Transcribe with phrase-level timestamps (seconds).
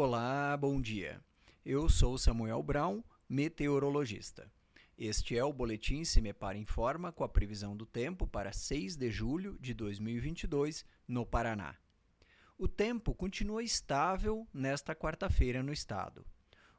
[0.00, 1.20] Olá, bom dia.
[1.66, 4.48] Eu sou Samuel Brown, meteorologista.
[4.96, 8.94] Este é o boletim Se Me Para Informa com a previsão do tempo para 6
[8.94, 11.74] de julho de 2022 no Paraná.
[12.56, 16.24] O tempo continua estável nesta quarta-feira no estado.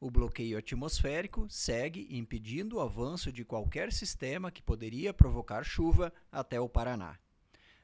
[0.00, 6.58] O bloqueio atmosférico segue impedindo o avanço de qualquer sistema que poderia provocar chuva até
[6.58, 7.16] o Paraná.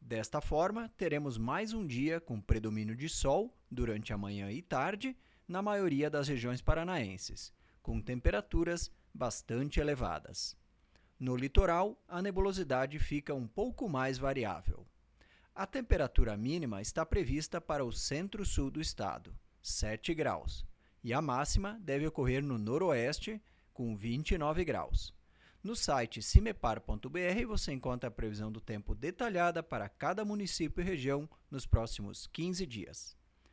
[0.00, 5.16] Desta forma, teremos mais um dia com predomínio de sol durante a manhã e tarde
[5.48, 10.56] na maioria das regiões paranaenses, com temperaturas bastante elevadas.
[11.18, 14.86] No litoral, a nebulosidade fica um pouco mais variável.
[15.54, 20.64] A temperatura mínima está prevista para o centro-sul do estado, 7 graus,
[21.04, 23.40] e a máxima deve ocorrer no noroeste,
[23.72, 25.14] com 29 graus.
[25.62, 31.28] No site cimepar.br você encontra a previsão do tempo detalhada para cada município e região
[31.48, 33.21] nos próximos 15 dias.